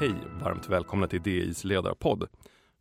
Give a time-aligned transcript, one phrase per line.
[0.00, 0.14] Hej!
[0.42, 2.28] Varmt välkomna till DIs ledarpodd.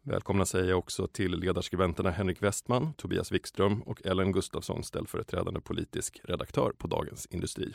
[0.01, 6.21] Välkomna säger jag också till ledarskribenterna Henrik Westman, Tobias Wikström och Ellen Gustafsson, ställföreträdande politisk
[6.23, 7.73] redaktör på Dagens Industri.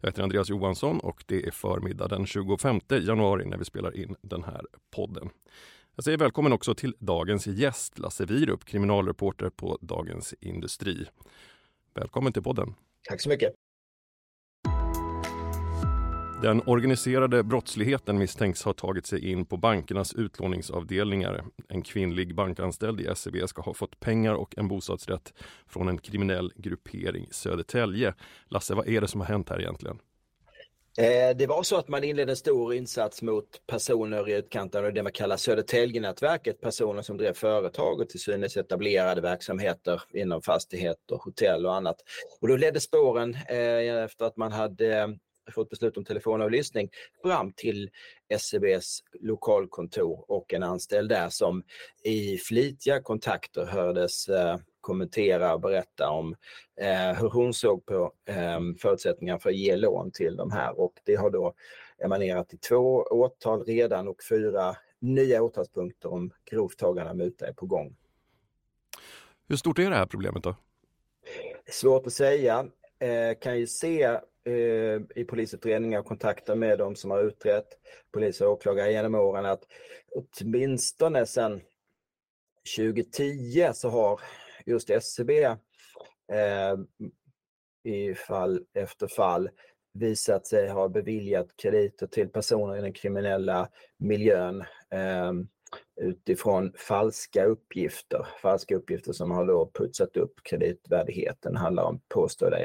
[0.00, 4.16] Jag heter Andreas Johansson och det är förmiddag den 25 januari när vi spelar in
[4.22, 5.30] den här podden.
[5.94, 11.06] Jag säger välkommen också till dagens gäst, Lasse Wierup, kriminalreporter på Dagens Industri.
[11.94, 12.74] Välkommen till podden.
[13.08, 13.54] Tack så mycket.
[16.42, 21.44] Den organiserade brottsligheten misstänks ha tagit sig in på bankernas utlåningsavdelningar.
[21.68, 25.32] En kvinnlig bankanställd i SEB ska ha fått pengar och en bostadsrätt
[25.68, 28.14] från en kriminell gruppering i Södertälje.
[28.48, 29.98] Lasse, vad är det som har hänt här egentligen?
[30.98, 34.92] Eh, det var så att man inledde en stor insats mot personer i utkanten av
[34.92, 36.60] det man kallar Södertäljenätverket.
[36.60, 41.96] personer som drev företag och till synes etablerade verksamheter inom fastigheter, hotell och annat.
[42.40, 45.18] Och då ledde spåren eh, efter att man hade
[45.50, 46.90] fått beslut om telefonavlyssning
[47.22, 47.90] fram till
[48.28, 51.62] SCBs lokalkontor och en anställd där som
[52.04, 56.36] i flitiga kontakter hördes eh, kommentera och berätta om
[56.80, 60.92] eh, hur hon såg på eh, förutsättningar för att ge lån till de här och
[61.04, 61.54] det har då
[62.04, 67.52] emanerat i två åtal redan och fyra nya åtalspunkter om grovt tagande av muta är
[67.52, 67.96] på gång.
[69.48, 70.56] Hur stort är det här problemet då?
[71.70, 72.66] Svårt att säga.
[72.98, 77.66] Eh, kan ju se Eh, i polisutredningar och kontakter med de som har utrett,
[78.12, 79.62] polis och åklagare genom åren att
[80.14, 81.60] åtminstone sedan
[82.76, 84.20] 2010 så har
[84.66, 85.44] just SCB
[86.32, 86.76] eh,
[87.84, 89.50] i fall efter fall
[89.92, 94.60] visat sig ha beviljat krediter till personer i den kriminella miljön.
[94.90, 95.32] Eh,
[96.00, 98.26] utifrån falska uppgifter.
[98.42, 101.52] Falska uppgifter som har då putsat upp kreditvärdigheten.
[101.52, 102.56] Det handlar om påstådda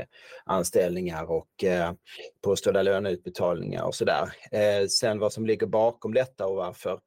[0.45, 1.93] anställningar och eh,
[2.41, 4.29] påstådda löneutbetalningar och sådär.
[4.51, 6.99] Eh, sen vad som ligger bakom detta och varför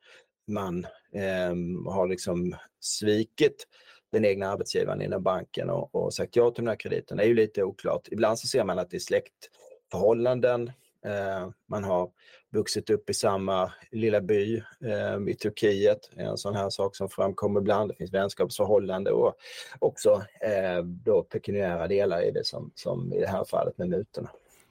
[0.46, 3.66] man eh, har liksom svikit
[4.12, 7.34] den egna arbetsgivaren inom banken och, och sagt ja till den här krediten är ju
[7.34, 8.08] lite oklart.
[8.10, 10.72] Ibland så ser man att det är släktförhållanden.
[11.04, 12.10] Eh, man har
[12.50, 16.10] vuxit upp i samma lilla by eh, i Turkiet.
[16.16, 17.90] En sån här sak som framkommer ibland.
[17.90, 19.34] Det finns vänskapsförhållande och
[19.78, 24.30] också eh, då pekuniära delar i det som, som i det här fallet med mutorna.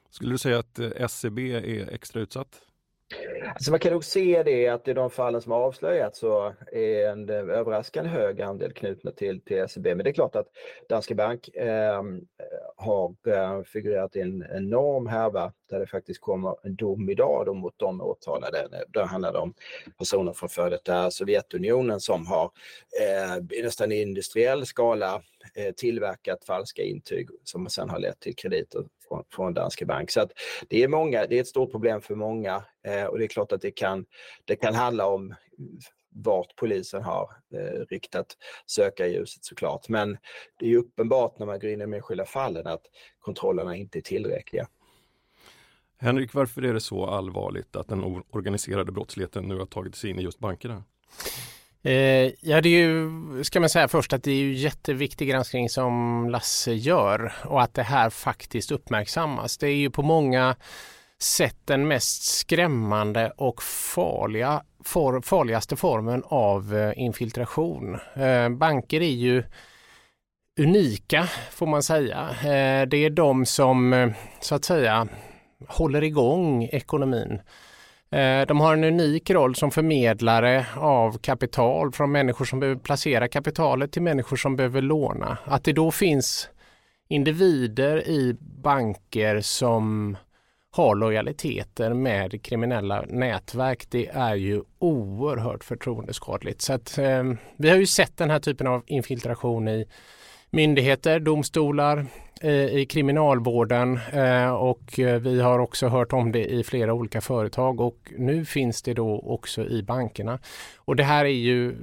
[0.10, 2.62] Skulle du säga att eh, SCB är extra utsatt?
[3.54, 7.10] Alltså man kan nog se det att i de fallen som har avslöjats så är
[7.10, 9.86] en eh, överraskande hög andel knutna till, till SEB.
[9.86, 10.48] Men det är klart att
[10.90, 12.24] Danske Bank ehm, eh,
[12.76, 17.74] har figurerat i en enorm härva där det faktiskt kommer en dom idag då mot
[17.78, 18.68] de åtalade.
[18.88, 19.54] Det handlar det om
[19.98, 22.52] personer från före detta Sovjetunionen som har
[23.02, 25.22] eh, nästan i industriell skala
[25.56, 30.12] Eh, tillverkat falska intyg som sen har lett till krediter från, från Danske Bank.
[30.12, 30.32] Så att
[30.70, 33.52] det är många, det är ett stort problem för många eh, och det är klart
[33.52, 34.06] att det kan,
[34.46, 35.36] det kan handla om
[36.10, 39.90] vart polisen har eh, riktat sökarljuset såklart.
[39.90, 40.18] Men
[40.60, 42.82] det är uppenbart när man går in i de enskilda fallen att
[43.20, 44.68] kontrollerna inte är tillräckliga.
[46.00, 50.20] Henrik, varför är det så allvarligt att den organiserade brottsligheten nu har tagit sig in
[50.20, 50.84] i just bankerna?
[51.84, 53.10] Eh, ja, det är ju,
[53.44, 57.74] ska man säga först att det är ju jätteviktig granskning som Lasse gör och att
[57.74, 59.58] det här faktiskt uppmärksammas.
[59.58, 60.56] Det är ju på många
[61.20, 68.00] sätt den mest skrämmande och farliga, for, farligaste formen av eh, infiltration.
[68.16, 69.44] Eh, banker är ju
[70.60, 72.30] unika får man säga.
[72.86, 75.08] Det är de som så att säga
[75.68, 77.42] håller igång ekonomin.
[78.12, 83.28] Eh, de har en unik roll som förmedlare av kapital från människor som behöver placera
[83.28, 85.38] kapitalet till människor som behöver låna.
[85.46, 86.50] Att det då finns
[87.08, 90.18] individer i banker som
[90.72, 96.62] har lojaliteter med kriminella nätverk, det är ju oerhört förtroendeskadligt.
[96.62, 97.24] Så att, eh,
[97.58, 99.86] vi har ju sett den här typen av infiltration i
[100.52, 102.06] myndigheter, domstolar,
[102.42, 107.22] eh, i kriminalvården eh, och eh, vi har också hört om det i flera olika
[107.22, 110.40] företag och nu finns det då också i bankerna.
[110.76, 111.76] Och det här är ju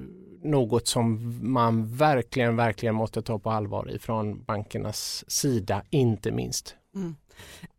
[0.43, 6.77] något som man verkligen, verkligen måste ta på allvar ifrån bankernas sida, inte minst.
[6.95, 7.17] Mm.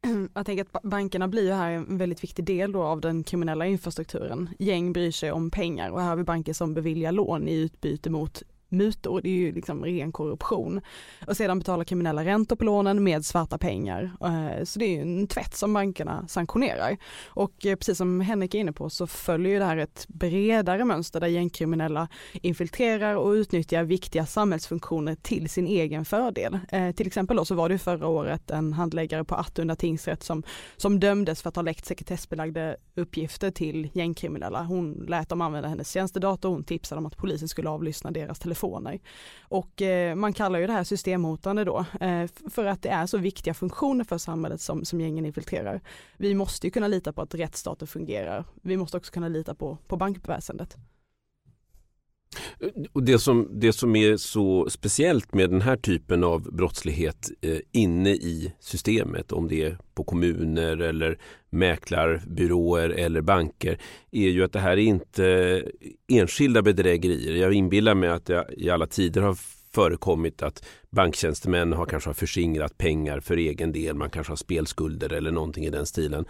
[0.34, 3.66] Jag tänker att bankerna blir ju här en väldigt viktig del då av den kriminella
[3.66, 4.50] infrastrukturen.
[4.60, 8.10] Gäng bryr sig om pengar och här har vi banker som beviljar lån i utbyte
[8.10, 8.44] mot
[8.78, 10.82] mutor, det är ju liksom ren korruption.
[11.28, 14.12] Och sedan betalar kriminella räntor på lånen med svarta pengar.
[14.22, 16.98] Eh, så det är ju en tvätt som bankerna sanktionerar.
[17.26, 20.86] Och eh, precis som Henrik är inne på så följer ju det här ett bredare
[20.86, 26.60] mönster där gängkriminella infiltrerar och utnyttjar viktiga samhällsfunktioner till sin egen fördel.
[26.70, 30.44] Eh, till exempel då så var det förra året en handläggare på Attunda tingsrätt som,
[30.78, 34.64] som dömdes för att ha läckt sekretessbelagda uppgifter till gängkriminella.
[34.64, 39.00] Hon lät dem använda hennes tjänstedator, hon tipsade om att polisen skulle avlyssna deras telefoner.
[39.42, 43.18] Och eh, man kallar ju det här systemhotande då, eh, för att det är så
[43.18, 45.82] viktiga funktioner för samhället som, som gängen infiltrerar.
[46.18, 48.46] Vi måste ju kunna lita på att rättsstaten fungerar.
[48.62, 50.78] Vi måste också kunna lita på, på bankväsendet.
[52.94, 57.58] Och det, som, det som är så speciellt med den här typen av brottslighet eh,
[57.72, 61.18] inne i systemet, om det är på kommuner eller
[61.50, 63.78] mäklarbyråer eller banker,
[64.12, 65.64] är ju att det här är inte
[66.08, 67.36] enskilda bedrägerier.
[67.36, 69.38] Jag inbillar mig att det i alla tider har
[69.76, 75.14] förekommit att banktjänstemän har kanske har förskingrat pengar för egen del, man kanske har spelskulder
[75.14, 76.26] eller någonting i den stilen.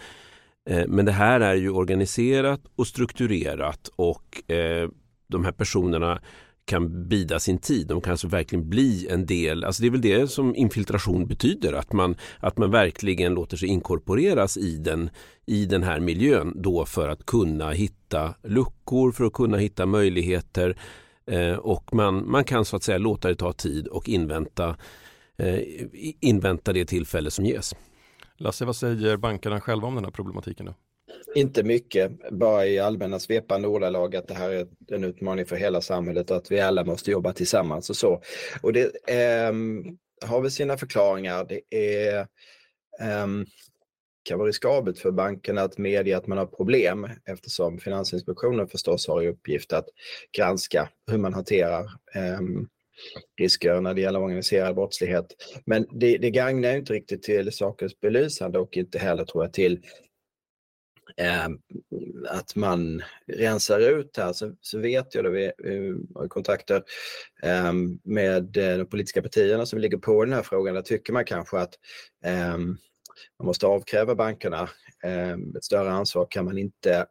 [0.69, 4.89] Eh, men det här är ju organiserat och strukturerat och eh,
[5.35, 6.21] de här personerna
[6.65, 7.87] kan bida sin tid.
[7.87, 11.73] De kan alltså verkligen bli en del, alltså det är väl det som infiltration betyder,
[11.73, 15.09] att man, att man verkligen låter sig inkorporeras i den,
[15.45, 20.77] i den här miljön då för att kunna hitta luckor, för att kunna hitta möjligheter
[21.31, 24.75] eh, och man, man kan så att säga låta det ta tid och invänta,
[25.37, 25.59] eh,
[26.21, 27.75] invänta det tillfälle som ges.
[28.37, 30.65] Lasse, vad säger bankerna själva om den här problematiken?
[30.65, 30.73] Då?
[31.35, 35.81] Inte mycket, bara i allmänna svepande ordalag att det här är en utmaning för hela
[35.81, 38.21] samhället och att vi alla måste jobba tillsammans och så.
[38.61, 39.53] Och det eh,
[40.25, 41.45] har väl sina förklaringar.
[41.49, 42.19] Det är,
[42.99, 43.27] eh,
[44.23, 49.21] kan vara riskabelt för bankerna att medge att man har problem eftersom Finansinspektionen förstås har
[49.21, 49.85] i uppgift att
[50.37, 51.83] granska hur man hanterar
[52.15, 52.39] eh,
[53.39, 55.25] risker när det gäller organiserad brottslighet.
[55.65, 59.81] Men det, det gagnar inte riktigt till sakens belysande och inte heller tror jag till
[61.17, 61.47] eh,
[62.29, 66.83] att man rensar ut här så, så vet jag, då vi, vi har kontakter
[67.43, 71.25] ehm, eh, med de politiska partierna som ligger på den här frågan, där tycker man
[71.25, 71.73] kanske att
[72.25, 72.57] eh,
[73.39, 74.69] man måste avkräva bankerna
[75.03, 76.27] ehm, ett större ansvar.
[76.29, 77.05] Kan man inte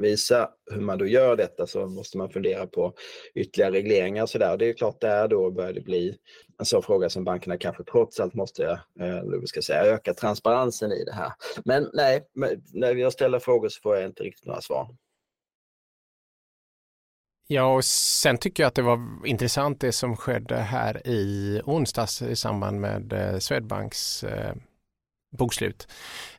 [0.00, 2.94] visa hur man då gör detta så måste man fundera på
[3.34, 4.56] ytterligare regleringar och sådär.
[4.56, 6.16] Det är klart, där då börjar det bli
[6.58, 8.64] en sån fråga som bankerna kanske trots allt måste
[9.00, 11.32] eh, ska säga, öka transparensen i det här.
[11.64, 12.22] Men nej,
[12.72, 14.88] när jag ställer frågor så får jag inte riktigt några svar.
[17.46, 22.22] Ja, och sen tycker jag att det var intressant det som skedde här i onsdags
[22.22, 24.54] i samband med eh, Swedbanks eh,
[25.32, 25.88] bokslut.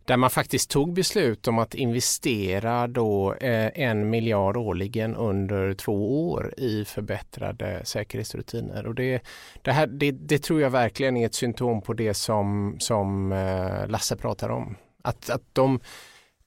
[0.05, 6.29] Där man faktiskt tog beslut om att investera då eh, en miljard årligen under två
[6.31, 8.87] år i förbättrade säkerhetsrutiner.
[8.87, 9.21] Och det,
[9.61, 13.87] det, här, det, det tror jag verkligen är ett symptom på det som, som eh,
[13.87, 14.75] Lasse pratar om.
[15.01, 15.79] Att, att de,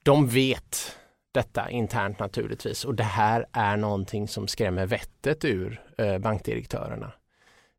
[0.03, 0.97] de vet
[1.31, 7.11] detta internt naturligtvis och det här är någonting som skrämmer vettet ur eh, bankdirektörerna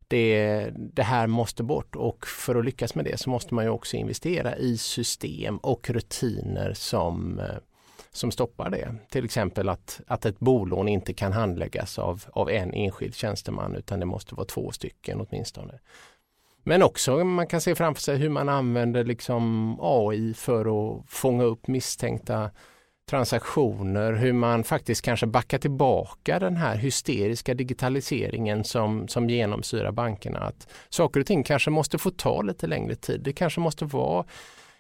[0.09, 3.71] det, det här måste bort och för att lyckas med det så måste man ju
[3.71, 7.57] också investera i system och rutiner som, eh,
[8.11, 8.95] som stoppar det.
[9.11, 14.01] Till exempel att, att ett bolån inte kan handläggas av, av en enskild tjänsteman utan
[14.01, 15.79] det måste vara två stycken åtminstone.
[16.63, 21.45] Men också man kan se framför sig hur man använder liksom AI för att fånga
[21.45, 22.51] upp misstänkta
[23.09, 30.39] transaktioner, hur man faktiskt kanske backar tillbaka den här hysteriska digitaliseringen som, som genomsyrar bankerna.
[30.39, 33.21] Att saker och ting kanske måste få ta lite längre tid.
[33.21, 34.25] Det kanske måste vara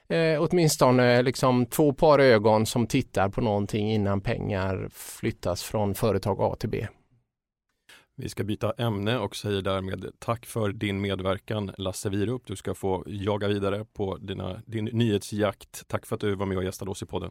[0.09, 6.41] eh, åtminstone liksom två par ögon som tittar på någonting innan pengar flyttas från företag
[6.41, 6.87] A till B.
[8.21, 12.47] Vi ska byta ämne och säger därmed tack för din medverkan Lasse Wierup.
[12.47, 15.89] Du ska få jaga vidare på dina, din nyhetsjakt.
[15.89, 17.31] Tack för att du var med och gästade oss i podden.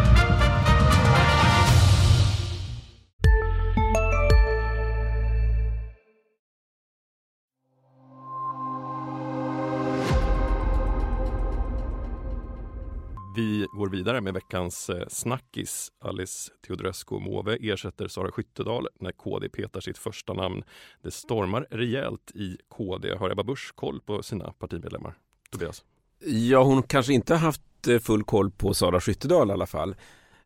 [13.35, 15.91] Vi går vidare med veckans eh, snackis.
[15.99, 20.63] Alice Teodorescu Måwe ersätter Sara Skyttedal när KD petar sitt första namn.
[21.01, 23.15] Det stormar rejält i KD.
[23.15, 25.13] Har Ebba Busch koll på sina partimedlemmar?
[25.51, 25.83] Tobias?
[26.25, 29.95] Ja, hon kanske inte haft eh, full koll på Sara Skyttedal i alla fall.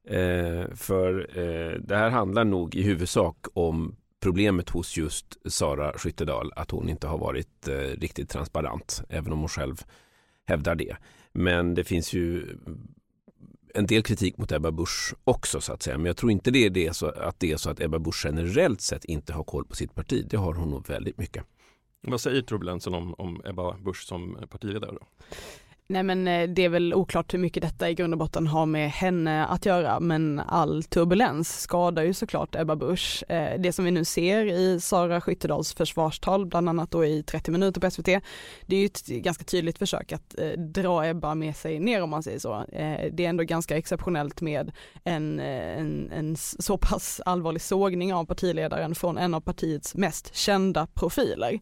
[0.07, 6.51] Eh, för eh, det här handlar nog i huvudsak om problemet hos just Sara Skyttedal
[6.55, 9.83] att hon inte har varit eh, riktigt transparent, även om hon själv
[10.45, 10.97] hävdar det.
[11.33, 12.57] Men det finns ju
[13.73, 15.97] en del kritik mot Ebba Busch också så att säga.
[15.97, 18.25] Men jag tror inte det är det så att det är så att Ebba Busch
[18.25, 20.25] generellt sett inte har koll på sitt parti.
[20.29, 21.43] Det har hon nog väldigt mycket.
[22.01, 24.91] Vad säger turbulensen om, om Ebba Busch som partiledare?
[24.91, 25.07] Då?
[25.87, 28.65] Nej men eh, det är väl oklart hur mycket detta i grund och botten har
[28.65, 33.23] med henne att göra men all turbulens skadar ju såklart Ebba Busch.
[33.29, 37.51] Eh, det som vi nu ser i Sara Skyttedals försvarstal, bland annat då i 30
[37.51, 38.05] minuter på SVT,
[38.65, 42.09] det är ju ett ganska tydligt försök att eh, dra Ebba med sig ner om
[42.09, 42.65] man säger så.
[43.11, 44.71] Det är ändå ganska exceptionellt med
[45.03, 50.87] en, en, en så pass allvarlig sågning av partiledaren från en av partiets mest kända
[50.93, 51.59] profiler.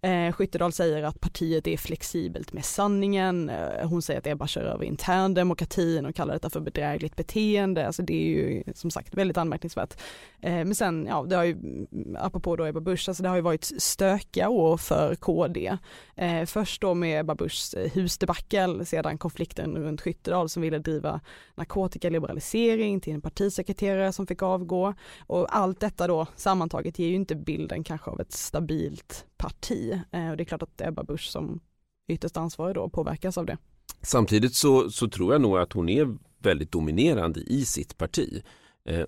[0.00, 3.50] Eh, Skyttedal säger att partiet är flexibelt med sanningen.
[3.50, 7.86] Eh, hon säger att Ebba kör över interndemokratin och kallar detta för bedrägligt beteende.
[7.86, 10.00] Alltså det är ju som sagt väldigt anmärkningsvärt.
[10.40, 13.36] Eh, men sen, ja, det har ju, mm, apropå då Ebba Busch, alltså det har
[13.36, 15.78] ju varit stökiga år för KD.
[16.16, 21.20] Eh, först då med Ebba Buschs eh, husdebacle, sedan konflikten runt Skyttedal som ville driva
[21.54, 24.94] narkotikaliberalisering till en partisekreterare som fick avgå.
[25.26, 30.00] Och allt detta då sammantaget ger ju inte bilden kanske av ett stabilt parti.
[30.12, 31.60] Eh, och det är klart att Ebba Busch som
[32.08, 33.58] ytterst ansvarig då påverkas av det.
[34.02, 38.42] Samtidigt så, så tror jag nog att hon är väldigt dominerande i sitt parti.
[38.84, 39.04] Eh,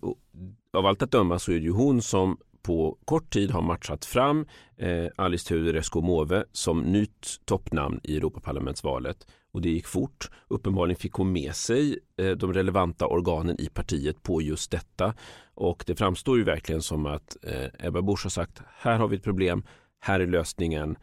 [0.73, 4.05] av allt att döma så är det ju hon som på kort tid har matchat
[4.05, 4.47] fram
[4.77, 9.27] eh, Alice Teodorescu Måwe som nytt toppnamn i Europaparlamentsvalet.
[9.53, 10.31] Och det gick fort.
[10.49, 15.15] Uppenbarligen fick hon med sig eh, de relevanta organen i partiet på just detta.
[15.55, 19.17] Och det framstår ju verkligen som att eh, Ebba Busch har sagt här har vi
[19.17, 19.63] ett problem,
[20.01, 20.97] här är lösningen,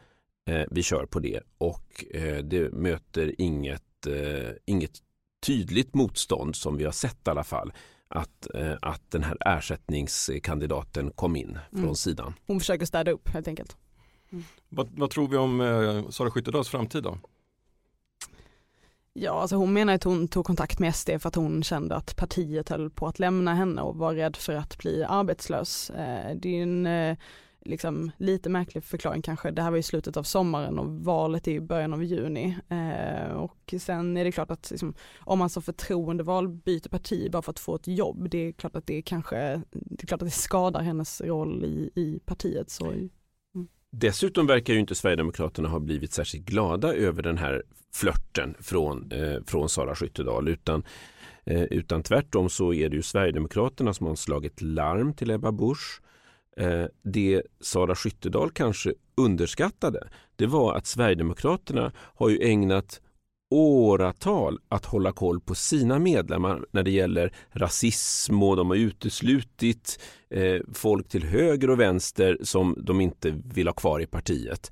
[0.46, 1.40] eh, vi kör på det.
[1.58, 5.02] Och eh, det möter inget, eh, inget
[5.46, 7.74] tydligt motstånd som vi har sett i alla fall
[8.08, 11.96] att, eh, att den här ersättningskandidaten kom in från mm.
[11.96, 12.34] sidan.
[12.48, 13.78] Hon försöker städa upp helt enkelt.
[14.32, 14.44] Mm.
[14.70, 17.18] Vad, vad, tror vi om eh, Sara Skyttedals framtid då?
[19.14, 22.16] Ja, alltså hon menar att hon tog kontakt med SD för att hon kände att
[22.16, 25.90] partiet höll på att lämna henne och var rädd för att bli arbetslös.
[25.90, 27.18] Eh, det är en eh,
[27.68, 29.52] liksom lite märklig förklaring kanske.
[29.52, 32.58] Det här var i slutet av sommaren och valet är i början av juni.
[32.70, 37.42] Eh, och sen är det klart att liksom, om man som förtroendeval byter parti bara
[37.42, 40.28] för att få ett jobb, det är klart att det kanske, det är klart att
[40.28, 42.70] det skadar hennes roll i, i partiet.
[42.70, 43.10] Så, mm.
[43.92, 49.44] Dessutom verkar ju inte Sverigedemokraterna ha blivit särskilt glada över den här flörten från, eh,
[49.48, 50.84] från Sara Skyttedal utan
[51.46, 56.02] eh, utan tvärtom så är det ju Sverigedemokraterna som har slagit larm till Ebba Busch
[56.58, 63.02] Eh, det Sara Skyttedal kanske underskattade det var att Sverigedemokraterna har ju ägnat
[63.50, 70.00] åratal att hålla koll på sina medlemmar när det gäller rasism och de har uteslutit
[70.30, 74.72] eh, folk till höger och vänster som de inte vill ha kvar i partiet.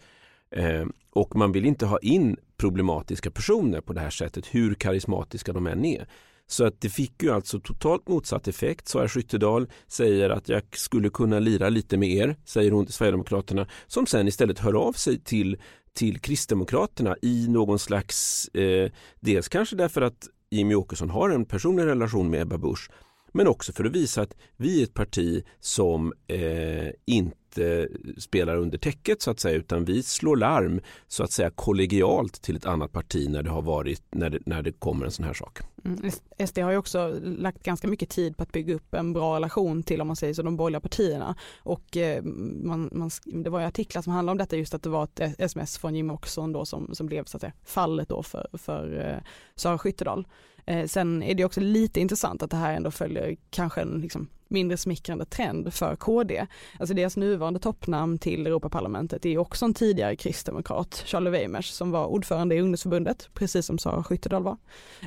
[0.51, 5.53] Eh, och man vill inte ha in problematiska personer på det här sättet hur karismatiska
[5.53, 6.07] de än är.
[6.47, 8.87] Så att det fick ju alltså totalt motsatt effekt.
[8.87, 13.67] Sara Skyttedal säger att jag skulle kunna lira lite med er, säger hon till Sverigedemokraterna,
[13.87, 15.57] som sen istället hör av sig till,
[15.93, 21.85] till Kristdemokraterna i någon slags, eh, dels kanske därför att Jimmy Åkesson har en personlig
[21.85, 22.89] relation med Ebba Busch,
[23.33, 28.57] men också för att visa att vi är ett parti som eh, inte inte spelar
[28.57, 32.65] under täcket så att säga utan vi slår larm så att säga kollegialt till ett
[32.65, 35.59] annat parti när det har varit när det, när det kommer en sån här sak.
[35.85, 36.12] Mm.
[36.47, 39.83] SD har ju också lagt ganska mycket tid på att bygga upp en bra relation
[39.83, 43.65] till om man säger så de borgerliga partierna och eh, man, man, det var ju
[43.65, 46.65] artiklar som handlade om detta just att det var ett sms från Jimmie Åkesson då
[46.65, 49.24] som, som blev så att säga fallet då för, för eh,
[49.55, 50.27] Sara Skyttedal.
[50.65, 54.27] Eh, sen är det också lite intressant att det här ändå följer kanske en liksom,
[54.47, 56.47] mindre smickrande trend för KD.
[56.79, 62.05] Alltså deras nuvarande toppnamn till Europaparlamentet är också en tidigare kristdemokrat, Charlie Weimers, som var
[62.05, 64.57] ordförande i ungdomsförbundet, precis som Sara Skyttedal var.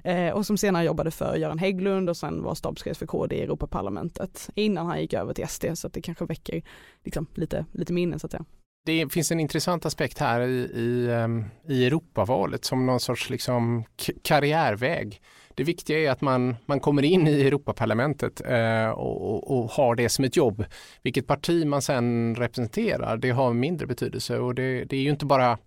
[0.05, 3.43] Eh, och som senare jobbade för Göran Hägglund och sen var stabschef för KD i
[3.43, 6.63] Europaparlamentet innan han gick över till SD, så att det kanske väcker
[7.05, 8.45] liksom, lite, lite minnen så att säga
[8.89, 13.85] det finns en intressant aspekt här i, i, ehm, i Europavalet som någon sorts liksom
[14.23, 15.21] karriärväg.
[15.59, 20.09] Det viktiga är att man, man kommer in i Europaparlamentet eh, och, och, har det
[20.09, 20.65] som ett jobb.
[21.03, 25.27] Vilket parti man sen representerar, det har mindre betydelse och det, det är ju inte
[25.27, 25.59] bara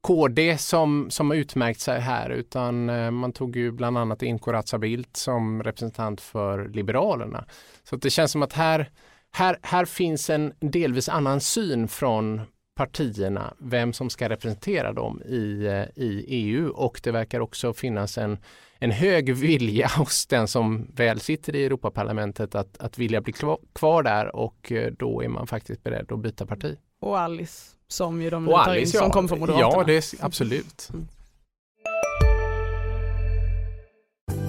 [0.00, 4.38] KD som, som har utmärkt sig här utan eh, man tog ju bland annat in
[4.38, 7.44] Corazza Bildt som representant för Liberalerna.
[7.84, 8.90] Så det känns som att här,
[9.32, 12.40] här, här finns en delvis annan syn från
[12.80, 18.18] partierna, vem som ska representera dem i, eh, i EU och det verkar också finnas
[18.18, 18.38] en,
[18.78, 23.32] en hög vilja hos den som väl sitter i Europaparlamentet att, att vilja bli
[23.72, 26.76] kvar där och eh, då är man faktiskt beredd att byta parti.
[27.00, 29.10] Och Alice som ju de nu tar in som ja.
[29.10, 29.72] kommer från Moderaterna.
[29.72, 30.90] Ja, det är, absolut.
[30.92, 31.08] Mm.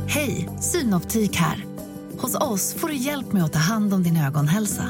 [0.07, 1.65] Hej, Synoptik här.
[2.17, 4.89] Hos oss får du hjälp med att ta hand om din ögonhälsa.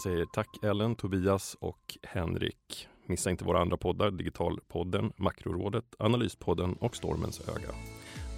[0.00, 2.88] Jag säger tack Ellen, Tobias och Henrik.
[3.06, 7.68] Missa inte våra andra poddar, Digitalpodden, Makrorådet, Analyspodden och Stormens öga.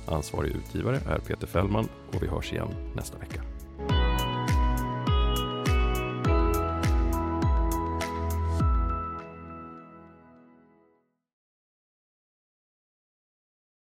[0.07, 3.43] Ansvarig utgivare är Peter Fällman och vi hörs igen nästa vecka.